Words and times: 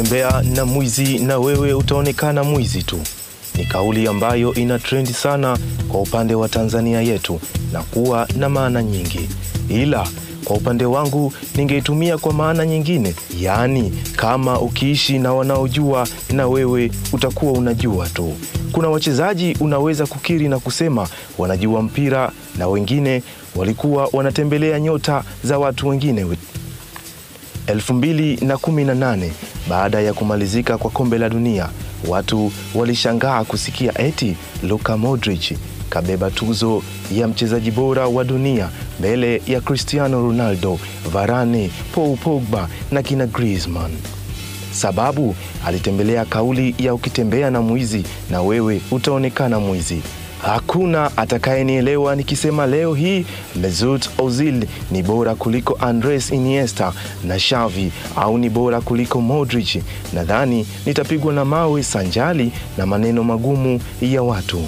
ukitembea 0.00 0.42
na 0.42 0.64
mwizi 0.64 1.18
na 1.18 1.38
wewe 1.38 1.72
utaonekana 1.74 2.44
mwizi 2.44 2.82
tu. 2.82 3.00
Ni 3.54 3.64
kauli 3.64 4.06
ambayo 4.08 4.54
ina 4.54 4.78
trendi 4.78 5.12
sana 5.12 5.58
kwa 5.88 6.00
upande 6.00 6.34
wa 6.34 6.48
Tanzania 6.48 7.00
yetu 7.00 7.40
na 7.72 7.82
kuwa 7.82 8.28
na 8.36 8.48
maana 8.48 8.82
nyingi, 8.82 9.28
ila 9.68 10.08
kwa 10.44 10.56
upande 10.56 10.84
wangu 10.84 11.32
ningeitumia 11.54 12.18
kwa 12.18 12.32
maana 12.32 12.66
nyingine, 12.66 13.14
yaani 13.40 13.92
kama 14.16 14.60
ukiishi 14.60 15.18
na 15.18 15.34
wanaojua 15.34 16.08
na 16.32 16.46
wewe 16.48 16.90
utakuwa 17.12 17.52
unajua 17.52 18.06
tu. 18.08 18.34
Kuna 18.72 18.88
wachezaji 18.88 19.56
unaweza 19.60 20.06
kukiri 20.06 20.48
na 20.48 20.58
kusema 20.58 21.08
wanajua 21.38 21.82
mpira 21.82 22.32
na 22.58 22.68
wengine 22.68 23.22
walikuwa 23.54 24.08
wanatembelea 24.12 24.80
nyota 24.80 25.24
za 25.44 25.58
watu 25.58 25.88
wengine. 25.88 26.26
2018 27.66 29.30
baada 29.68 30.00
ya 30.00 30.12
kumalizika 30.14 30.78
kwa 30.78 30.90
kombe 30.90 31.18
la 31.18 31.28
dunia, 31.28 31.68
watu 32.08 32.52
walishangaa 32.74 33.44
kusikia 33.44 34.00
eti 34.00 34.36
Luka 34.62 34.96
Modric 34.96 35.58
kabeba 35.90 36.30
tuzo 36.30 36.82
ya 37.14 37.28
mchezaji 37.28 37.70
bora 37.70 38.06
wa 38.08 38.24
dunia 38.24 38.68
mbele 38.98 39.42
ya 39.46 39.60
Cristiano 39.60 40.20
Ronaldo, 40.22 40.78
Varane, 41.12 41.70
Paul 41.94 42.16
Pogba 42.16 42.68
na 42.90 43.02
kina 43.02 43.26
Griezmann. 43.26 43.92
Sababu 44.72 45.34
alitembelea 45.66 46.24
kauli 46.24 46.74
ya 46.78 46.94
ukitembea 46.94 47.50
na 47.50 47.60
mwizi 47.60 48.04
na 48.30 48.42
wewe 48.42 48.80
utaonekana 48.90 49.60
mwizi. 49.60 50.02
Hakuna 50.42 51.16
atakayenielewa 51.16 52.16
nikisema 52.16 52.66
leo 52.66 52.94
hii 52.94 53.26
Mesut 53.56 54.08
Ozil 54.18 54.66
ni 54.90 55.02
bora 55.02 55.34
kuliko 55.34 55.78
Andres 55.80 56.30
Iniesta 56.32 56.92
na 57.24 57.36
Xavi 57.38 57.92
au 58.16 58.38
ni 58.38 58.50
bora 58.50 58.80
kuliko 58.80 59.20
Modric. 59.20 59.82
Nadhani 60.12 60.66
nitapigwa 60.86 61.32
na 61.32 61.44
mawe 61.44 61.82
sanjali 61.82 62.52
na 62.78 62.86
maneno 62.86 63.24
magumu 63.24 63.80
ya 64.00 64.22
watu. 64.22 64.62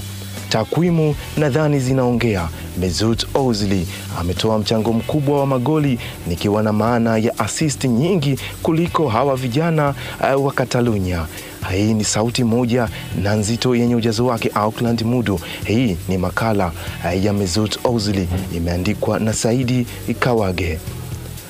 Takwimu 0.49 1.15
nadhani 1.37 1.81
zinaongea. 1.81 2.49
Mesut 2.81 3.27
Ozil 3.35 3.87
ametoa 4.21 4.59
mchango 4.59 4.93
mkubwa 4.93 5.41
wa 5.41 5.47
magoli, 5.47 5.99
nikiwa 6.27 6.63
na 6.63 6.73
maana 6.73 7.17
ya 7.19 7.39
asisti 7.39 7.89
nyingi 7.89 8.39
kuliko 8.63 9.09
hawa 9.09 9.37
vijana 9.37 9.95
uh, 10.37 10.45
wa 10.47 10.53
Katalunya. 10.53 11.27
Hii 11.73 11.95
ni 11.95 12.05
sauti 12.05 12.45
moja 12.45 12.89
na 13.23 13.35
nzito 13.35 13.77
yenye 13.77 13.95
ujazo 13.95 14.27
wake 14.27 14.51
Auckland 14.55 15.03
Mudu. 15.03 15.41
Hii 15.65 15.97
ni 16.09 16.19
makala 16.19 16.73
uh, 17.05 17.25
ya 17.25 17.33
Mesut 17.33 17.79
Ozil, 17.85 18.27
imeandikwa 18.57 19.19
na 19.19 19.33
Saidi 19.33 19.87
Kawage. 20.21 20.79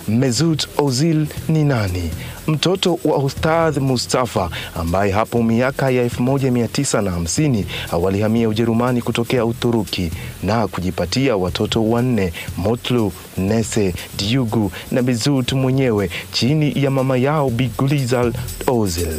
Mesut 0.08 0.68
Ozil 0.78 1.26
ni 1.48 1.64
nani? 1.64 2.10
Mtoto 2.46 2.98
wa 3.04 3.18
Ustadh 3.18 3.78
Mustafa 3.78 4.50
ambaye 4.74 5.12
hapo 5.12 5.42
miaka 5.42 5.90
ya 5.90 6.04
1950 6.06 7.64
walihamia 8.00 8.48
Ujerumani 8.48 9.02
kutokea 9.02 9.44
Uturuki 9.44 10.10
na 10.42 10.68
kujipatia 10.68 11.36
watoto 11.36 11.90
wanne, 11.90 12.32
Motlu, 12.56 13.12
Nese, 13.38 13.94
Diugu 14.18 14.72
na 14.90 15.02
Mesut 15.02 15.52
mwenyewe 15.52 16.10
chini 16.32 16.72
ya 16.84 16.90
mama 16.90 17.16
yao 17.16 17.50
Bigulizal 17.50 18.32
Ozil. 18.66 19.14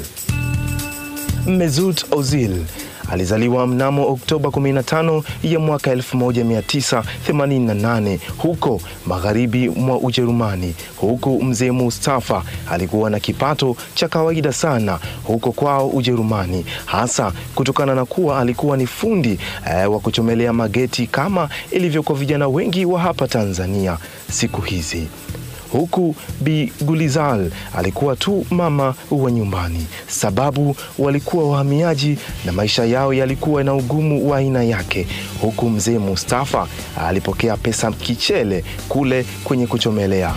Mesut 1.47 2.05
Ozil 2.11 2.63
alizaliwa 3.11 3.67
mnamo 3.67 4.11
Oktoba 4.11 4.50
15 4.50 5.23
ya 5.44 5.59
mwaka 5.59 5.95
1988 5.95 8.19
huko 8.38 8.81
magharibi 9.06 9.69
mwa 9.69 9.97
Ujerumani, 9.97 10.75
huku 10.97 11.44
mzee 11.44 11.72
Mustafa 11.72 12.44
alikuwa 12.72 13.09
na 13.09 13.19
kipato 13.19 13.75
cha 13.94 14.07
kawaida 14.07 14.53
sana 14.53 15.00
huko 15.23 15.51
kwao 15.51 15.88
Ujerumani, 15.88 16.66
hasa 16.85 17.31
kutokana 17.56 17.95
na 17.95 18.06
kuwa 18.06 18.39
alikuwa 18.39 18.78
ni 18.78 18.88
fundi 18.88 19.39
eh, 19.72 19.91
wa 19.91 20.00
kuchomelea 20.00 20.53
mageti 20.53 21.07
kama 21.07 21.50
ilivyo 21.72 22.03
kwa 22.03 22.16
vijana 22.16 22.47
wengi 22.47 22.85
wa 22.85 23.00
hapa 23.00 23.28
Tanzania 23.28 23.97
siku 24.31 24.61
hizi 24.61 25.07
huku 25.72 26.16
Bi 26.41 26.72
Gulizal 26.81 27.52
alikuwa 27.78 28.16
tu 28.16 28.46
mama 28.50 28.96
wa 29.12 29.31
nyumbani, 29.31 29.88
sababu 30.07 30.75
walikuwa 31.00 31.50
wahamiaji 31.50 32.18
na 32.46 32.52
maisha 32.52 32.85
yao 32.85 33.13
yalikuwa 33.13 33.63
na 33.63 33.74
ugumu 33.74 34.29
wa 34.29 34.38
aina 34.38 34.63
yake, 34.63 35.08
huku 35.41 35.69
mzee 35.69 35.97
Mustafa 35.97 36.68
alipokea 37.08 37.58
pesa 37.58 37.91
kichele 37.91 38.63
kule 38.90 39.25
kwenye 39.44 39.68
kuchomelea. 39.68 40.35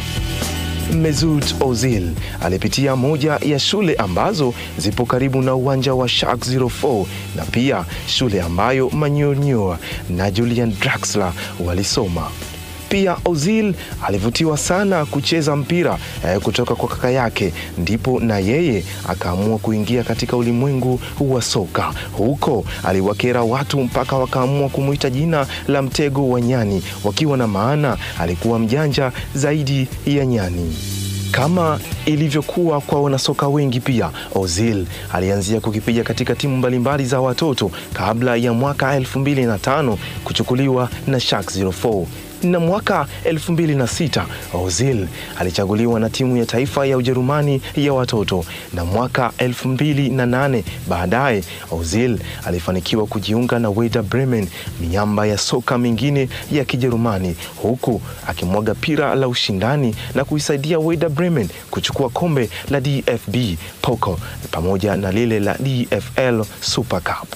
Mesut 0.93 1.55
Ozil 1.61 2.11
alipitia 2.43 2.97
moja 2.97 3.39
ya 3.43 3.59
shule 3.59 3.95
ambazo 3.95 4.55
zipo 4.79 5.07
karibu 5.07 5.43
na 5.43 5.55
uwanja 5.55 5.95
wa 5.95 6.09
Schalke 6.09 6.51
04 6.59 7.05
na 7.37 7.45
pia 7.45 7.85
shule 8.07 8.43
ambayo 8.43 8.91
Manyonyoa 8.91 9.79
na 10.11 10.31
Julian 10.31 10.73
Draxler 10.81 11.33
walisoma. 11.65 12.29
Pia 12.93 13.17
Ozil 13.25 13.75
alivutiwa 14.07 14.59
sana 14.59 15.05
kucheza 15.07 15.57
mpira 15.57 15.99
eh, 16.27 16.41
kutoka 16.41 16.75
kwa 16.75 16.89
kaka 16.89 17.11
yake, 17.11 17.53
ndipo 17.79 18.21
na 18.21 18.39
yeye 18.39 18.85
akaamua 19.09 19.59
kuingia 19.59 20.05
katika 20.05 20.37
ulimwengu 20.37 21.01
wa 21.21 21.43
soka. 21.43 21.93
Huko 22.13 22.65
aliwakera 22.85 23.43
watu 23.43 23.81
mpaka 23.81 24.17
wakaamua 24.17 24.69
kumwita 24.69 25.11
jina 25.11 25.47
la 25.69 25.83
mtego 25.83 26.29
wa 26.29 26.41
nyani, 26.41 26.83
wakiwa 27.05 27.37
na 27.37 27.47
maana 27.47 27.97
alikuwa 28.19 28.59
mjanja 28.59 29.13
zaidi 29.35 29.89
ya 30.07 30.27
nyani. 30.27 30.77
Kama 31.31 31.81
ilivyokuwa 32.07 32.81
kwa 32.81 33.03
wanasoka 33.03 33.49
wengi, 33.49 33.81
pia 33.81 34.11
Ozil 34.35 34.87
alianzia 35.13 35.61
kukipiga 35.61 36.03
katika 36.05 36.35
timu 36.35 36.57
mbalimbali 36.57 37.05
za 37.05 37.21
watoto 37.21 37.71
kabla 37.93 38.37
ya 38.37 38.53
mwaka 38.53 38.99
2005 38.99 39.97
kuchukuliwa 40.25 40.89
na 41.07 41.21
Schalke 41.21 41.65
04 41.65 42.05
na 42.43 42.61
mwaka 42.61 43.07
2006 43.25 44.25
Ozil 44.55 45.07
alichaguliwa 45.39 46.01
na 46.01 46.11
timu 46.11 46.37
ya 46.37 46.47
taifa 46.47 46.87
ya 46.87 46.97
Ujerumani 46.97 47.61
ya 47.77 47.93
watoto, 47.93 48.45
na 48.75 48.85
mwaka 48.85 49.33
2008 49.39 50.63
baadaye 50.89 51.45
Ozil 51.71 52.19
alifanikiwa 52.45 53.07
kujiunga 53.07 53.59
na 53.59 53.71
Werder 53.71 54.03
Bremen, 54.03 54.49
miamba 54.81 55.27
ya 55.27 55.39
soka 55.39 55.79
mingine 55.79 56.29
ya 56.53 56.65
Kijerumani, 56.65 57.37
huku 57.57 58.01
akimwaga 58.27 58.75
pira 58.75 59.15
la 59.15 59.29
ushindani 59.29 59.95
na 60.15 60.25
kuisaidia 60.25 60.79
Werder 60.79 61.09
Bremen 61.11 61.49
kuchukua 61.71 62.09
kombe 62.11 62.51
la 62.71 62.81
DFB 62.81 63.37
Pokal 63.83 64.17
pamoja 64.51 64.97
na 64.97 65.13
lile 65.13 65.41
la 65.41 65.55
DFL 65.59 66.45
Super 66.61 67.01
Cup 67.03 67.29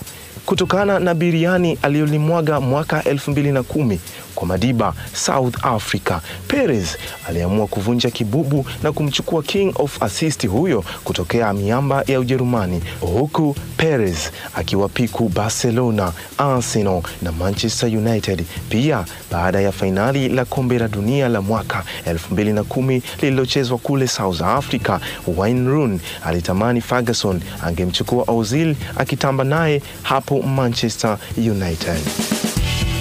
kutokana 0.46 0.98
na 0.98 1.14
biriani 1.14 1.78
aliyolimwaga 1.82 2.60
mwaka 2.60 3.00
2010 3.00 3.98
kwa 4.34 4.46
Madiba 4.46 4.94
South 5.12 5.54
Africa. 5.64 6.18
Perez 6.48 6.96
aliamua 7.28 7.66
kuvunja 7.66 8.10
kibubu 8.10 8.66
na 8.82 8.92
kumchukua 8.92 9.42
King 9.42 9.72
of 9.78 10.02
Assist 10.02 10.46
huyo 10.48 10.84
kutokea 11.04 11.52
miamba 11.52 12.04
ya 12.06 12.20
Ujerumani, 12.20 12.82
huku 13.00 13.56
Perez 13.76 14.18
akiwapiku 14.54 15.28
Barcelona, 15.28 16.12
Arsenal 16.38 17.02
na 17.22 17.32
Manchester 17.32 17.88
United. 17.98 18.44
Pia 18.68 19.04
baada 19.32 19.60
ya 19.60 19.72
fainali 19.72 20.28
la 20.28 20.44
kombe 20.44 20.78
la 20.78 20.88
dunia 20.88 21.28
la 21.28 21.40
mwaka 21.42 21.84
2010 22.06 23.00
lililochezwa 23.22 23.78
kule 23.78 24.08
South 24.08 24.40
Africa, 24.42 24.98
Wayne 25.36 25.68
Rooney 25.70 25.98
alitamani 26.24 26.80
Ferguson 26.80 27.40
angemchukua 27.62 28.24
Ozil 28.28 28.76
akitamba 28.96 29.44
naye 29.44 29.82
hapo 30.02 30.35
Manchester 30.42 31.18
United. 31.38 31.98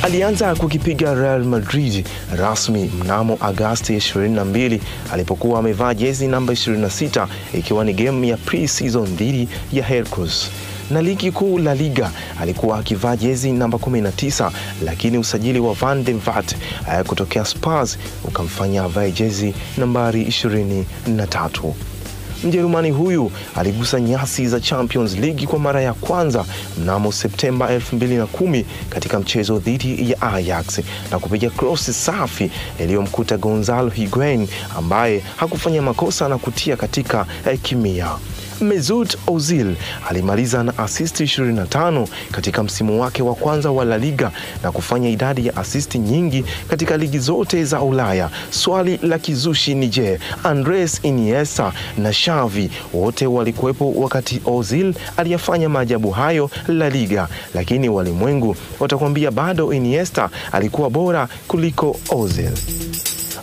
Alianza 0.04 0.56
kukipiga 0.56 1.14
Real 1.14 1.44
Madrid 1.44 2.06
rasmi 2.36 2.92
mnamo 3.04 3.38
Agasti 3.42 3.96
22 3.98 4.80
alipokuwa 5.14 5.60
amevaa 5.60 5.94
jezi 5.94 6.28
namba 6.28 6.54
26 6.54 7.28
ikiwa 7.54 7.84
ni 7.86 7.94
game 7.94 8.28
ya 8.28 8.38
pre-season 8.38 9.06
dhidi 9.16 9.50
ya 9.74 9.84
Hercules 9.86 10.50
na 10.92 11.02
ligi 11.02 11.32
kuu 11.32 11.58
la 11.60 11.76
Liga 11.76 12.12
alikuwa 12.42 12.80
akivaa 12.80 13.16
jezi 13.16 13.52
namba 13.52 13.78
19, 13.78 14.52
lakini 14.84 15.18
usajili 15.18 15.60
wa 15.60 15.74
Van 15.74 16.04
de 16.04 16.14
Vat 16.14 16.56
kutokea 17.08 17.46
Spurs 17.46 17.98
ukamfanya 18.24 18.84
avae 18.84 19.12
jezi 19.12 19.54
nambari 19.78 20.24
23. 20.24 21.74
Mjerumani 22.46 22.92
huyu 22.92 23.32
aligusa 23.56 24.00
nyasi 24.02 24.48
za 24.48 24.60
Champions 24.60 25.18
League 25.18 25.48
kwa 25.48 25.60
mara 25.60 25.82
ya 25.82 25.94
kwanza 25.94 26.46
mnamo 26.82 27.12
Septemba 27.12 27.78
2010 27.78 28.64
katika 28.90 29.20
mchezo 29.20 29.60
dhidi 29.60 30.12
ya 30.12 30.22
Ajax 30.22 30.82
na 31.12 31.20
kupiga 31.20 31.50
krosi 31.50 31.94
safi 31.94 32.52
iliyomkuta 32.80 33.38
Gonzalo 33.38 33.90
Higuain 33.90 34.48
ambaye 34.78 35.24
hakufanya 35.36 35.82
makosa 35.82 36.30
na 36.30 36.38
kutia 36.38 36.78
katika 36.78 37.26
eh, 37.48 37.60
kimia. 37.62 38.08
Mesut 38.62 39.18
Ozil 39.28 39.76
alimaliza 40.10 40.64
na 40.64 40.78
asisti 40.78 41.24
25 41.24 42.08
katika 42.32 42.64
msimu 42.64 43.02
wake 43.02 43.24
wa 43.24 43.36
kwanza 43.36 43.72
wa 43.72 43.86
La 43.86 43.98
Liga 43.98 44.32
na 44.64 44.72
kufanya 44.72 45.10
idadi 45.10 45.48
ya 45.48 45.58
asisti 45.58 46.00
nyingi 46.00 46.46
katika 46.70 46.98
ligi 46.98 47.20
zote 47.20 47.64
za 47.64 47.82
Ulaya. 47.82 48.30
Swali 48.50 49.00
la 49.04 49.20
kizushi 49.20 49.76
ni 49.76 49.88
je, 49.88 50.20
Andres 50.44 51.00
Iniesta 51.04 51.74
na 51.98 52.12
Xavi 52.12 52.70
wote 52.94 53.28
walikuwepo 53.28 53.92
wakati 53.92 54.42
Ozil 54.46 54.94
aliyafanya 55.18 55.70
maajabu 55.70 56.12
hayo 56.12 56.50
La 56.68 56.90
Liga? 56.90 57.28
Lakini 57.54 57.90
walimwengu 57.90 58.56
watakwambia 58.80 59.32
bado 59.32 59.74
Iniesta 59.74 60.30
alikuwa 60.52 60.90
bora 60.90 61.28
kuliko 61.48 62.00
Ozil. 62.10 62.52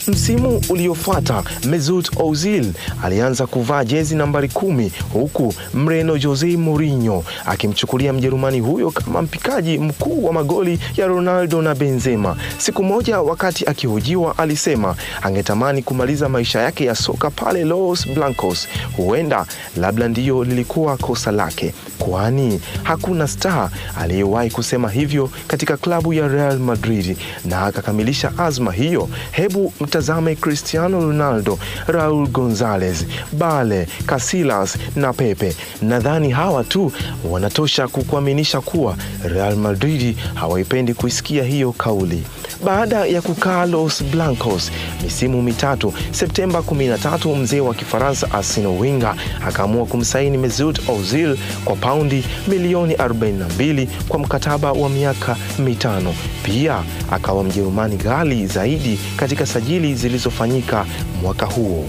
Msimu 0.09 0.61
uliofuata 0.69 1.43
Mesut 1.65 2.11
Ozil 2.17 2.73
alianza 3.05 3.47
kuvaa 3.47 3.85
jezi 3.85 4.17
nambari 4.17 4.49
kumi 4.49 4.93
huku 5.13 5.55
Mreno 5.75 6.19
Jose 6.19 6.57
Mourinho 6.57 7.25
akimchukulia 7.47 8.13
Mjerumani 8.13 8.61
huyo 8.61 8.91
kama 8.91 9.23
mpikaji 9.23 9.79
mkuu 9.79 10.25
wa 10.25 10.33
magoli 10.33 10.79
ya 10.97 11.07
Ronaldo 11.07 11.63
na 11.63 11.75
Benzema. 11.75 12.37
Siku 12.59 12.85
moja 12.85 13.21
wakati 13.21 13.65
akihojiwa, 13.67 14.39
alisema 14.39 14.97
angetamani 15.23 15.83
kumaliza 15.83 16.29
maisha 16.29 16.61
yake 16.61 16.85
ya 16.85 16.95
soka 16.95 17.31
pale 17.31 17.65
Los 17.65 18.09
Blancos. 18.09 18.69
Huenda 18.97 19.47
labda 19.77 20.09
ndiyo 20.09 20.45
lilikuwa 20.45 20.97
kosa 20.97 21.33
lake, 21.33 21.75
kwani 21.99 22.61
hakuna 22.83 23.29
star 23.29 23.71
aliyewahi 24.01 24.51
kusema 24.51 24.91
hivyo 24.91 25.31
katika 25.47 25.77
klabu 25.77 26.13
ya 26.13 26.29
Real 26.29 26.59
Madrid, 26.59 27.17
na 27.45 27.63
akakamilisha 27.63 28.33
azma 28.39 28.73
hiyo. 28.73 29.09
Hebu 29.31 29.73
mtazame 29.97 30.35
Cristiano 30.37 31.01
Ronaldo, 31.01 31.59
Raul 31.87 32.29
Gonzalez, 32.29 33.05
Bale, 33.33 33.87
Casillas 34.07 34.79
na 34.97 35.13
Pepe. 35.13 35.57
Nadhani 35.83 36.31
hawa 36.31 36.65
tu 36.65 36.93
wanatosha 37.31 37.89
kukuaminisha 37.89 38.61
kuwa 38.61 38.97
Real 39.25 39.57
Madrid 39.57 40.17
hawaipendi 40.35 40.95
kuisikia 40.95 41.45
hiyo 41.45 41.73
kauli. 41.73 42.25
Baada 42.65 43.07
ya 43.07 43.23
kukaa 43.23 43.67
Los 43.67 44.03
Blancos 44.05 44.73
misimu 45.03 45.43
mitatu, 45.43 45.95
Septemba 46.11 46.59
13 46.59 47.37
mzee 47.37 47.61
wa 47.61 47.75
Kifaransa 47.75 48.31
Arsene 48.33 48.67
Wenger 48.67 49.15
akaamua 49.47 49.87
kumsaini 49.87 50.39
Mesut 50.39 50.89
Ozil 50.89 51.37
kwa 51.65 51.77
paundi 51.77 52.25
milioni 52.49 52.95
42 52.95 53.87
kwa 54.09 54.19
mkataba 54.19 54.73
wa 54.73 54.89
miaka 54.89 55.37
mitano. 55.59 56.15
Pia 56.43 56.83
akawa 57.11 57.45
Mjerumani 57.45 57.97
ghali 57.97 58.47
zaidi 58.47 59.01
katika 59.17 59.47
sajili 59.47 59.95
zilizofanyika 59.95 60.87
mwaka 61.23 61.47
huo. 61.47 61.85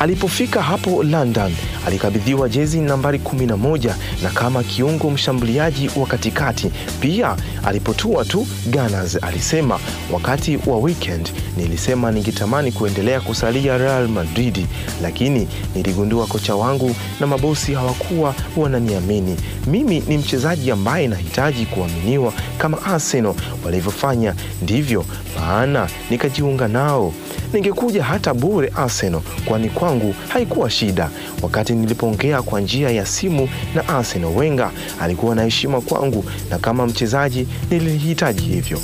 Alipofika 0.00 0.62
hapo 0.62 1.02
London 1.02 1.52
alikabidhiwa 1.86 2.48
jezi 2.48 2.80
nambari 2.80 3.18
11 3.18 3.94
na 4.22 4.30
kama 4.30 4.62
kiungo 4.62 5.10
mshambuliaji 5.10 5.90
wa 5.96 6.06
katikati. 6.06 6.70
Pia 7.00 7.36
alipotua 7.64 8.24
tu 8.24 8.46
Gunners 8.66 9.18
alisema, 9.22 9.78
wakati 10.12 10.58
wa 10.66 10.78
weekend 10.78 11.30
nilisema 11.56 12.10
ningetamani 12.12 12.72
kuendelea 12.72 13.20
kusalia 13.20 13.78
Real 13.78 14.08
Madrid, 14.08 14.66
lakini 15.02 15.48
niligundua 15.74 16.26
kocha 16.26 16.54
wangu 16.54 16.96
na 17.20 17.26
mabosi 17.26 17.74
hawakuwa 17.74 18.34
wananiamini. 18.56 19.36
Mimi 19.66 20.00
ni 20.00 20.18
mchezaji 20.18 20.70
ambaye 20.70 21.08
nahitaji 21.08 21.66
kuaminiwa 21.66 22.32
kama 22.58 22.82
Arsenal 22.84 23.34
walivyofanya, 23.64 24.34
ndivyo 24.62 25.04
maana 25.40 25.88
nikajiunga 26.10 26.68
nao. 26.68 27.12
Ningekuja 27.52 28.04
hata 28.04 28.34
bure 28.34 28.72
Arsenal, 28.76 29.20
kwani 29.44 29.68
kwangu 29.70 30.14
haikuwa 30.28 30.70
shida. 30.70 31.10
Wakati 31.42 31.72
nilipoongea 31.72 32.42
kwa 32.42 32.60
njia 32.60 32.90
ya 32.90 33.06
simu 33.06 33.48
na 33.74 33.88
Arsenal, 33.88 34.36
Wenger 34.36 34.70
alikuwa 35.00 35.34
na 35.34 35.42
heshima 35.44 35.80
kwangu 35.80 36.24
na 36.50 36.58
kama 36.58 36.86
mchezaji 36.86 37.46
nilihitaji 37.70 38.42
hivyo. 38.42 38.80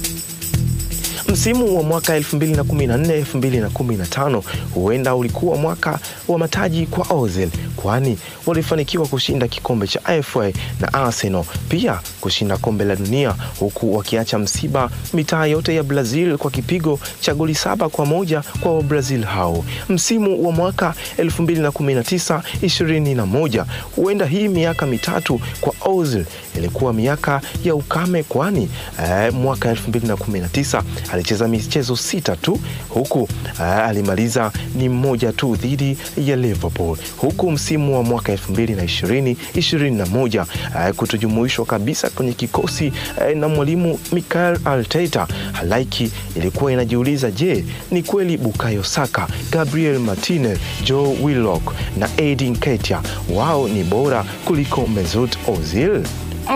Msimu 1.28 1.76
wa 1.76 1.82
mwaka 1.82 2.18
2014 2.18 3.22
2015 3.22 4.42
huenda 4.74 5.14
ulikuwa 5.14 5.56
mwaka 5.56 5.98
wa 6.28 6.38
mataji 6.38 6.86
kwa 6.86 7.16
Ozil, 7.16 7.48
kwani 7.86 8.18
walifanikiwa 8.46 9.06
kushinda 9.06 9.48
kikombe 9.48 9.86
cha 9.86 10.22
FA 10.22 10.52
na 10.80 10.92
Arsenal, 10.94 11.44
pia 11.68 12.00
kushinda 12.20 12.56
kombe 12.56 12.84
la 12.84 12.96
dunia, 12.96 13.34
huku 13.58 13.96
wakiacha 13.96 14.38
msiba 14.38 14.90
mitaa 15.14 15.46
yote 15.46 15.74
ya 15.74 15.82
Brazil 15.82 16.38
kwa 16.38 16.50
kipigo 16.50 16.98
cha 17.20 17.34
goli 17.34 17.54
saba 17.54 17.88
kwa 17.88 18.06
moja 18.06 18.42
kwa 18.60 18.74
Wabrazil 18.74 19.22
hao. 19.24 19.64
Msimu 19.88 20.46
wa 20.46 20.52
mwaka 20.52 20.94
2019 21.18 22.40
21 22.62 23.64
huenda 23.96 24.26
hii 24.26 24.48
miaka 24.48 24.86
mitatu 24.86 25.40
kwa 25.60 25.74
Ozil 25.92 26.24
ilikuwa 26.58 26.92
miaka 26.92 27.40
ya 27.64 27.74
ukame, 27.74 28.22
kwani 28.22 28.68
eh, 29.04 29.32
mwaka 29.34 29.72
2019 29.72 30.82
alicheza 31.12 31.48
michezo 31.48 31.96
sita 31.96 32.36
tu 32.36 32.60
huku 32.88 33.28
eh, 33.60 33.60
alimaliza 33.60 34.52
ni 34.74 34.88
mmoja 34.88 35.32
tu 35.32 35.56
dhidi 35.56 35.98
ya 36.16 36.36
Liverpool, 36.36 36.98
huku 37.16 37.50
msimu 37.50 37.75
wa 37.76 38.02
mwaka 38.02 38.34
2020 38.34 39.37
21 39.56 40.43
uh, 40.90 40.96
kutojumuishwa 40.96 41.64
kabisa 41.67 42.11
kwenye 42.11 42.32
kikosi 42.32 42.93
uh, 43.17 43.37
na 43.38 43.49
mwalimu 43.49 43.99
Mikel 44.12 44.58
Arteta. 44.64 45.26
Halaiki 45.52 46.11
ilikuwa 46.37 46.73
inajiuliza, 46.73 47.31
je, 47.31 47.64
ni 47.90 48.02
kweli 48.02 48.37
Bukayo 48.37 48.84
Saka, 48.84 49.28
Gabriel 49.52 49.99
Martinez, 49.99 50.58
Joe 50.84 51.17
Willock 51.23 51.75
na 51.99 52.08
Edin 52.17 52.56
Ketia 52.56 53.02
wao 53.34 53.69
ni 53.69 53.84
bora 53.84 54.25
kuliko 54.44 54.87
Mesut 54.87 55.37
Ozil? 55.49 56.02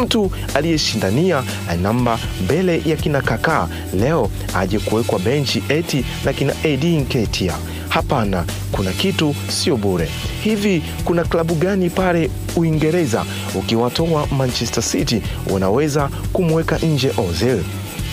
Mtu 0.03 0.31
aliyeshindania 0.55 1.43
namba 1.83 2.19
mbele 2.45 2.83
ya 2.87 2.97
kina 2.97 3.21
Kakaa 3.23 3.69
leo 3.95 4.31
aje 4.55 4.79
kuwekwa 4.79 5.19
benchi 5.19 5.63
eti 5.69 6.05
na 6.25 6.33
kina 6.33 6.55
Edin 6.63 7.07
Ketia? 7.07 7.55
Hapana, 7.89 8.45
kuna 8.81 8.93
kitu 8.93 9.35
sio 9.49 9.77
bure. 9.77 10.09
Hivi 10.45 10.83
kuna 11.05 11.25
klabu 11.25 11.55
gani 11.55 11.91
pale 11.91 12.31
Uingereza 12.57 13.25
ukiwatoa 13.55 14.27
Manchester 14.27 14.83
City 14.83 15.23
unaweza 15.51 16.09
kumweka 16.33 16.79
nje 16.79 17.13
Ozil? 17.17 17.63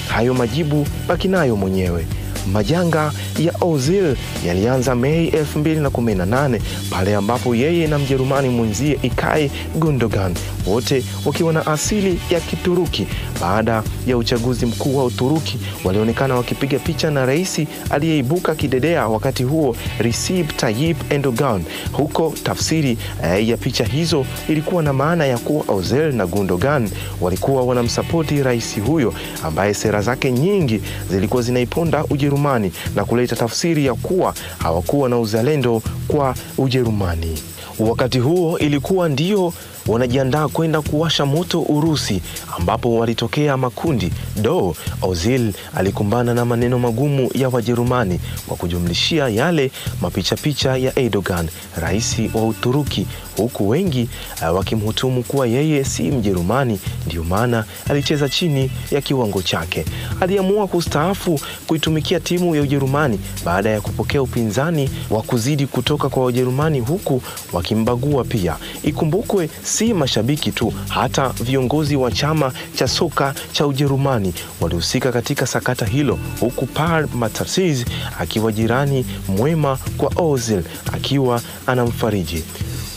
Hayo 0.07 0.33
majibu 0.33 0.87
baki 1.07 1.27
nayo 1.27 1.55
mwenyewe. 1.55 2.05
Majanga 2.51 3.11
ya 3.39 3.53
Ozil 3.61 4.15
yalianza 4.45 4.95
Mei 4.95 5.29
2018 5.29 6.59
pale 6.89 7.15
ambapo 7.15 7.55
yeye 7.55 7.87
na 7.87 7.99
Mjerumani 7.99 8.49
mwenzie 8.49 8.99
Ilkay 9.01 9.49
Gundogan 9.75 10.35
wote 10.65 11.03
wakiwa 11.25 11.53
na 11.53 11.67
asili 11.67 12.19
ya 12.29 12.39
Kituruki, 12.39 13.07
baada 13.41 13.83
ya 14.07 14.17
uchaguzi 14.17 14.65
mkuu 14.65 14.97
wa 14.97 15.05
Uturuki 15.05 15.57
walionekana 15.83 16.35
wakipiga 16.35 16.79
picha 16.79 17.11
na 17.11 17.25
rais 17.25 17.61
aliyeibuka 17.89 18.55
kidedea 18.55 19.07
wakati 19.07 19.43
huo 19.43 19.75
Recep 19.99 20.57
Tayyip 20.57 21.11
Erdogan. 21.11 21.63
Huko 21.91 22.33
tafsiri 22.43 22.97
eh, 23.23 23.49
ya 23.49 23.57
picha 23.57 23.85
hizo 23.85 24.25
ilikuwa 24.49 24.83
na 24.83 24.93
maana 24.93 25.25
ya 25.25 25.37
kuwa 25.37 25.63
Ozel 25.75 26.13
na 26.15 26.25
Gundogan 26.27 26.89
walikuwa 27.21 27.63
wanamsapoti 27.63 28.43
rais 28.43 28.79
huyo 28.81 29.13
ambaye 29.43 29.73
sera 29.73 30.01
zake 30.01 30.31
nyingi 30.31 30.81
zilikuwa 31.09 31.41
zinaiponda 31.43 32.03
Ujerumani 32.09 32.71
na 32.95 33.05
kuleta 33.05 33.35
tafsiri 33.35 33.85
ya 33.85 33.93
kuwa 33.93 34.33
hawakuwa 34.57 35.09
na 35.09 35.19
uzalendo 35.19 35.81
kwa 36.07 36.35
Ujerumani. 36.57 37.37
Wakati 37.79 38.19
huo 38.19 38.59
ilikuwa 38.59 39.09
ndio 39.09 39.53
wanajiandaa 39.87 40.47
kwenda 40.47 40.81
kuwasha 40.81 41.25
moto 41.25 41.61
Urusi, 41.61 42.21
ambapo 42.59 42.95
walitokea 42.95 43.57
makundi 43.57 44.11
do. 44.41 44.75
Ozil 45.01 45.53
alikumbana 45.75 46.33
na 46.33 46.45
maneno 46.45 46.79
magumu 46.79 47.29
ya 47.33 47.49
Wajerumani 47.49 48.19
kwa 48.47 48.57
kujumlishia 48.57 49.27
yale 49.29 49.71
mapichapicha 50.01 50.77
ya 50.77 50.99
Erdogan, 50.99 51.49
rais 51.75 52.15
wa 52.33 52.43
Uturuki, 52.47 53.07
huku 53.37 53.69
wengi 53.69 54.09
uh, 54.41 54.55
wakimhutumu 54.55 55.23
kuwa 55.23 55.47
yeye 55.47 55.83
si 55.83 56.03
Mjerumani, 56.11 56.79
ndiyo 57.05 57.23
maana 57.23 57.65
alicheza 57.89 58.29
chini 58.29 58.71
ya 58.91 59.01
kiwango 59.01 59.41
chake. 59.41 59.85
Aliamua 60.21 60.67
kustaafu 60.67 61.39
kuitumikia 61.67 62.19
timu 62.19 62.55
ya 62.55 62.61
Ujerumani 62.61 63.19
baada 63.45 63.69
ya 63.69 63.81
kupokea 63.81 64.21
upinzani 64.21 64.89
wa 65.09 65.21
kuzidi 65.21 65.67
kutoka 65.67 66.09
kwa 66.09 66.25
Wajerumani, 66.25 66.79
huku 66.79 67.21
wakimbagua 67.53 68.23
pia. 68.23 68.55
Ikumbukwe 68.83 69.49
si 69.77 69.93
mashabiki 69.93 70.51
tu, 70.51 70.73
hata 70.89 71.29
viongozi 71.29 71.95
wa 71.95 72.11
chama 72.11 72.51
cha 72.75 72.87
soka 72.87 73.33
cha 73.51 73.67
Ujerumani 73.67 74.33
walihusika 74.61 75.11
katika 75.11 75.47
sakata 75.47 75.85
hilo, 75.85 76.19
huku 76.39 76.65
Paul 76.65 77.07
Matarsis 77.15 77.85
akiwa 78.19 78.51
jirani 78.51 79.05
mwema 79.27 79.77
kwa 79.97 80.11
Ozil 80.15 80.63
akiwa 80.93 81.41
anamfariji. 81.67 82.43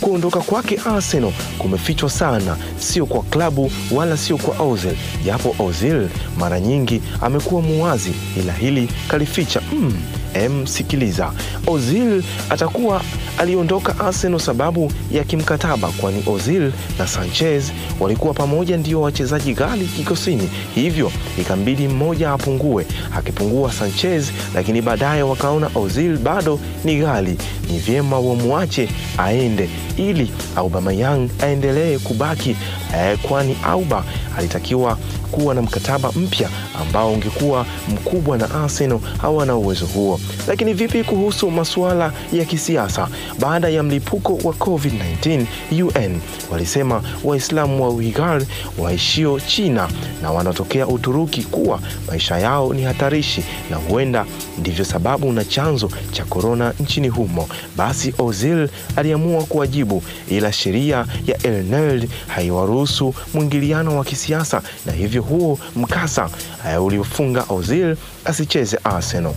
Kuondoka 0.01 0.41
kwake 0.41 0.81
Arsenal 0.85 1.33
kumefichwa 1.59 2.11
sana, 2.11 2.57
sio 2.79 3.07
kwa 3.07 3.23
klabu 3.23 3.73
wala 3.91 4.17
sio 4.17 4.39
kwa 4.39 4.67
Ozil, 4.67 4.95
japo 5.25 5.55
Ozil 5.59 6.09
mara 6.39 6.61
nyingi 6.61 7.03
amekuwa 7.21 7.63
muwazi, 7.63 8.13
ila 8.39 8.53
hili 8.53 8.89
kalificha 9.09 9.61
mm. 9.73 9.97
Em, 10.35 10.67
sikiliza, 10.67 11.33
Ozil 11.67 12.23
atakuwa 12.51 13.03
aliondoka 13.41 13.99
Arsenal 13.99 14.41
sababu 14.41 14.93
ya 15.13 15.25
kimkataba, 15.25 15.89
kwani 15.89 16.23
Ozil 16.27 16.73
na 16.99 17.07
Sanchez 17.07 17.73
walikuwa 18.01 18.35
pamoja 18.35 18.77
ndio 18.77 19.01
wachezaji 19.01 19.55
ghali 19.55 19.85
kikosini, 19.87 20.51
hivyo 20.75 21.13
ikambidi 21.41 21.89
mmoja 21.89 22.33
apungue. 22.33 22.87
Akipungua 23.17 23.73
Sanchez, 23.73 24.31
lakini 24.55 24.83
baadaye 24.83 25.23
wakaona 25.23 25.71
Ozil 25.75 26.19
bado 26.19 26.61
ni 26.85 26.97
ghali, 26.99 27.39
ni 27.71 27.79
vyema 27.79 28.19
wamwache 28.19 28.89
aende 29.19 29.69
ili 29.97 30.31
Aubameyang 30.57 31.29
aendelee 31.43 31.99
kubaki 31.99 32.57
eh, 32.97 33.19
kwani 33.23 33.57
Auba 33.65 34.05
alitakiwa 34.39 34.99
kuwa 35.31 35.55
na 35.55 35.63
mkataba 35.63 36.13
mpya 36.13 36.49
ambao 36.81 37.13
ungekuwa 37.13 37.67
mkubwa 37.89 38.39
na 38.39 38.51
Arsenal 38.63 38.99
hawana 39.23 39.57
uwezo 39.57 39.87
huo. 39.87 40.21
Lakini 40.49 40.75
vipi 40.75 41.05
kuhusu 41.05 41.51
masuala 41.51 42.13
ya 42.33 42.45
kisiasa? 42.45 43.09
Baada 43.39 43.69
ya 43.69 43.83
mlipuko 43.83 44.35
wa 44.35 44.53
COVID-19, 44.55 45.47
UN 45.85 46.21
walisema 46.53 47.03
Waislamu 47.25 47.83
wa 47.83 47.91
Uighur 47.91 48.43
waishio 48.79 49.41
China 49.41 49.89
na 50.23 50.31
wanatokea 50.31 50.87
Uturuki 50.87 51.43
kuwa 51.43 51.81
maisha 52.09 52.39
yao 52.39 52.75
ni 52.75 52.83
hatarishi 52.83 53.45
na 53.71 53.77
huenda 53.77 54.27
ndivyo 54.59 54.85
sababu 54.85 55.33
na 55.33 55.45
chanzo 55.45 55.91
cha 56.13 56.25
korona 56.25 56.73
nchini 56.81 57.09
humo. 57.09 57.49
Basi 57.77 58.15
Ozil 58.19 58.69
aliamua 58.97 59.45
kuwajibu, 59.45 60.03
ila 60.31 60.53
sheria 60.53 61.07
ya 61.27 61.43
ELNELD 61.43 62.09
haiwaruhusu 62.27 63.15
mwingiliano 63.35 63.97
wa 63.99 64.05
kisiasa 64.05 64.63
na 64.87 64.93
hivyo 64.93 65.20
huo 65.21 65.59
mkasa 65.77 66.31
uh, 66.77 66.85
uliofunga 66.85 67.45
Ozil 67.49 67.97
asicheze 68.25 68.79
Arsenal 68.85 69.35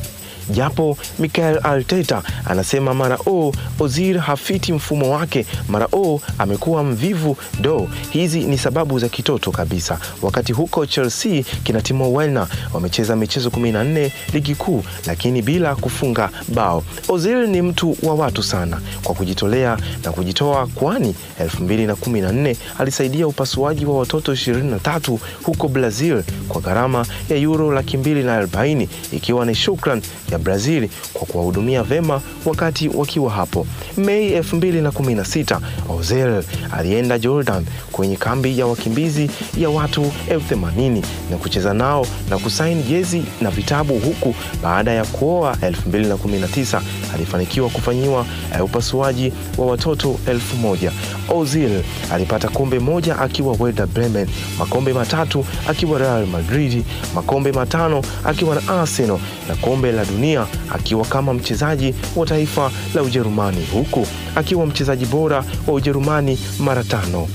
japo 0.50 0.98
Mikel 1.20 1.60
Arteta 1.64 2.22
anasema 2.46 2.94
mara 2.94 3.18
o 3.26 3.54
Ozil 3.80 4.18
hafiti 4.18 4.74
mfumo 4.74 5.10
wake, 5.12 5.46
mara 5.70 5.88
o 5.92 6.22
amekuwa 6.38 6.84
mvivu 6.84 7.38
do. 7.62 7.88
Hizi 8.10 8.40
ni 8.40 8.58
sababu 8.58 9.00
za 9.00 9.10
kitoto 9.10 9.52
kabisa. 9.52 10.00
Wakati 10.22 10.54
huko 10.54 10.86
Chelsea 10.86 11.44
kina 11.64 11.82
Timo 11.82 12.14
Werner 12.14 12.48
wamecheza 12.74 13.16
michezo 13.16 13.50
14 13.50 14.12
ligi 14.34 14.56
kuu, 14.56 14.84
lakini 15.08 15.42
bila 15.42 15.76
kufunga 15.76 16.30
bao. 16.48 16.84
Ozil 17.10 17.48
ni 17.48 17.62
mtu 17.62 17.98
wa 18.04 18.16
watu 18.16 18.44
sana 18.44 18.82
kwa 19.04 19.16
kujitolea 19.16 19.78
na 20.04 20.12
kujitoa, 20.12 20.68
kwani 20.68 21.16
2014 21.80 22.56
alisaidia 22.80 23.28
upasuaji 23.28 23.86
wa 23.86 23.98
watoto 24.00 24.34
23 24.34 25.18
huko 25.44 25.68
Brazil 25.68 26.24
kwa 26.48 26.62
gharama 26.62 27.06
ya 27.30 27.38
euro 27.38 27.72
laki 27.72 27.98
mbili 27.98 28.24
na 28.24 28.34
arobaini 28.36 28.90
ikiwa 29.12 29.46
ni 29.46 29.56
shukran 29.56 30.02
ya 30.34 30.40
Brazil 30.40 30.90
kwa 31.14 31.28
kuwahudumia 31.28 31.84
vema 31.84 32.22
wakati 32.46 32.90
wakiwa 32.90 33.32
hapo. 33.32 33.68
Mei 33.98 34.40
2016 34.40 35.60
Ozil 35.90 36.44
alienda 36.72 37.20
Jordan 37.20 37.66
kwenye 37.92 38.16
kambi 38.16 38.60
ya 38.60 38.66
wakimbizi 38.66 39.30
ya 39.58 39.70
watu 39.70 40.12
elfu 40.30 40.48
themanini 40.50 41.02
na 41.32 41.38
kucheza 41.38 41.74
nao 41.74 42.08
na 42.30 42.38
kusaini 42.38 42.84
jezi 42.84 43.24
na 43.42 43.52
vitabu, 43.52 44.00
huku 44.00 44.36
baada 44.64 44.92
ya 44.92 45.06
kuoa 45.06 45.54
2019 45.62 46.82
alifanikiwa 47.14 47.70
kufanyiwa 47.70 48.26
upasuaji 48.64 49.34
wa 49.58 49.66
watoto 49.66 50.20
elfu 50.28 50.56
moja. 50.56 50.92
Ozil 51.30 51.82
alipata 52.12 52.50
kombe 52.50 52.80
moja 52.80 53.20
akiwa 53.20 53.56
Werder 53.60 53.88
Bremen, 53.88 54.28
makombe 54.60 54.94
matatu 54.94 55.46
akiwa 55.70 56.00
Real 56.00 56.26
Madrid, 56.28 56.84
makombe 57.16 57.52
matano 57.52 58.02
akiwa 58.26 58.56
na 58.56 58.82
Arsenal 58.82 59.20
na 59.48 59.56
kombe 59.56 59.92
la 59.92 60.06
dunia 60.06 60.46
akiwa 60.74 61.06
kama 61.06 61.34
mchezaji 61.34 61.94
wa 62.16 62.26
taifa 62.26 62.72
la 62.96 63.02
Ujerumani, 63.04 63.66
huku 63.74 64.08
akiwa 64.36 64.66
mchezaji 64.66 65.06
bora 65.06 65.44
wa 65.68 65.74
Ujerumani 65.74 66.40
mara 66.60 66.84
tano. 66.84 67.28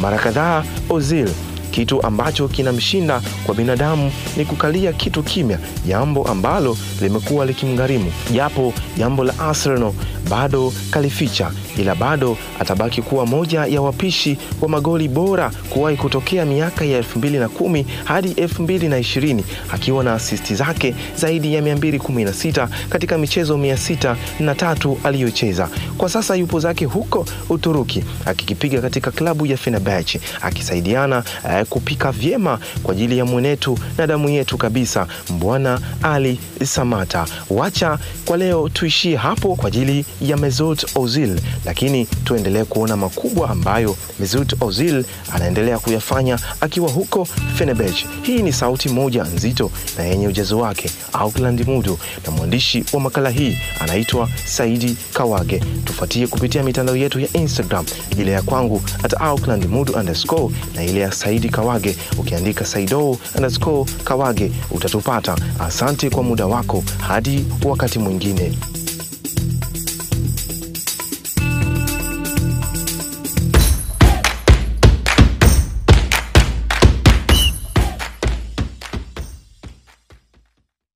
Mara 0.00 0.18
kadhaa 0.18 0.64
Ozil 0.90 1.28
kitu 1.76 2.02
ambacho 2.06 2.48
kinamshinda 2.48 3.20
kwa 3.46 3.54
binadamu 3.54 4.12
ni 4.36 4.44
kukalia 4.44 4.92
kitu 4.92 5.22
kimya, 5.22 5.58
jambo 5.86 6.24
ambalo 6.28 6.76
limekuwa 7.00 7.46
likimgharimu. 7.46 8.12
Japo 8.32 8.72
jambo 8.98 9.24
la 9.24 9.38
Arsenal 9.38 9.92
bado 10.30 10.72
kalificha, 10.90 11.50
ila 11.78 11.94
bado 11.94 12.36
atabaki 12.60 13.02
kuwa 13.02 13.26
moja 13.26 13.66
ya 13.66 13.80
wapishi 13.82 14.38
wa 14.60 14.68
magoli 14.68 15.08
bora 15.08 15.50
kuwahi 15.70 15.96
kutokea 15.96 16.44
miaka 16.44 16.84
ya 16.84 17.00
2010 17.00 17.84
hadi 18.04 18.28
2020 18.28 19.42
akiwa 19.72 20.04
na 20.04 20.12
asisti 20.14 20.54
zake 20.54 20.94
zaidi 21.16 21.54
ya 21.54 21.60
216 21.60 22.68
katika 22.88 23.18
michezo 23.18 23.56
603 23.56 24.96
aliyocheza. 25.04 25.68
Kwa 25.98 26.08
sasa 26.08 26.34
yupo 26.36 26.60
zake 26.60 26.84
huko 26.84 27.26
Uturuki 27.48 28.04
akikipiga 28.26 28.80
katika 28.80 29.10
klabu 29.10 29.46
ya 29.46 29.56
Fenerbahce 29.56 30.20
akisaidiana 30.42 31.24
eh, 31.50 31.65
kupika 31.70 32.12
vyema 32.12 32.58
kwa 32.82 32.92
ajili 32.92 33.18
ya 33.18 33.24
mwenetu 33.24 33.78
na 33.98 34.06
damu 34.06 34.28
yetu 34.28 34.58
kabisa, 34.58 35.06
Mbwana 35.30 35.80
Ali 36.02 36.38
Samata. 36.64 37.26
Wacha 37.50 37.98
kwa 38.24 38.36
leo 38.36 38.68
tuishie 38.68 39.16
hapo 39.16 39.56
kwa 39.56 39.68
ajili 39.68 40.04
ya 40.20 40.36
Mesut 40.36 40.86
Ozil, 40.96 41.40
lakini 41.64 42.04
tuendelee 42.24 42.64
kuona 42.64 42.96
makubwa 42.96 43.50
ambayo 43.50 43.96
Mesut 44.20 44.54
Ozil 44.62 45.04
anaendelea 45.32 45.78
kuyafanya 45.78 46.38
akiwa 46.60 46.90
huko 46.90 47.24
Fenerbahce. 47.54 48.06
Hii 48.22 48.42
ni 48.42 48.52
sauti 48.52 48.88
moja 48.88 49.22
nzito 49.24 49.70
na 49.98 50.04
yenye 50.04 50.28
ujazo 50.28 50.58
wake, 50.58 50.90
Auckland 51.12 51.66
Mudu, 51.68 51.98
na 52.26 52.30
mwandishi 52.32 52.84
wa 52.92 53.00
makala 53.00 53.30
hii 53.30 53.58
anaitwa 53.80 54.28
Saidi 54.44 54.96
Kawage. 55.12 55.62
Tufuatie 55.84 56.26
kupitia 56.26 56.62
mitandao 56.62 56.96
yetu 56.96 57.20
ya 57.20 57.28
Instagram, 57.32 57.84
ile 58.18 58.30
ya 58.32 58.42
kwangu 58.42 58.82
at 59.02 59.14
Auckland 59.20 59.66
Mudu 59.66 59.92
underscore 59.92 60.54
na 60.74 60.84
ile 60.84 61.00
ya 61.00 61.12
Saidi 61.12 61.45
Kawage. 61.48 61.96
Ukiandika 62.18 62.64
Saido 62.64 63.18
underscore 63.36 63.90
Kawage 64.04 64.52
utatupata. 64.70 65.36
Asante 65.60 66.10
kwa 66.10 66.22
muda 66.22 66.46
wako, 66.46 66.84
hadi 67.08 67.44
wakati 67.64 67.98
mwingine. 67.98 68.52